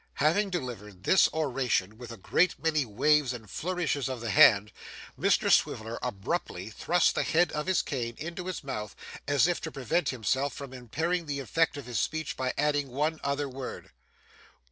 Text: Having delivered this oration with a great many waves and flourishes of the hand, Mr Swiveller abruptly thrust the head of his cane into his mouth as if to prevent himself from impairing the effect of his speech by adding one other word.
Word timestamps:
Having 0.15 0.49
delivered 0.49 1.03
this 1.03 1.29
oration 1.31 1.95
with 1.95 2.11
a 2.11 2.17
great 2.17 2.57
many 2.57 2.85
waves 2.87 3.33
and 3.33 3.47
flourishes 3.47 4.09
of 4.09 4.19
the 4.19 4.31
hand, 4.31 4.71
Mr 5.15 5.51
Swiveller 5.51 5.99
abruptly 6.01 6.71
thrust 6.71 7.13
the 7.13 7.21
head 7.21 7.51
of 7.51 7.67
his 7.67 7.83
cane 7.83 8.15
into 8.17 8.47
his 8.47 8.63
mouth 8.63 8.95
as 9.27 9.45
if 9.45 9.61
to 9.61 9.71
prevent 9.71 10.09
himself 10.09 10.53
from 10.55 10.73
impairing 10.73 11.27
the 11.27 11.39
effect 11.39 11.77
of 11.77 11.85
his 11.85 11.99
speech 11.99 12.35
by 12.35 12.51
adding 12.57 12.87
one 12.89 13.19
other 13.23 13.47
word. 13.47 13.91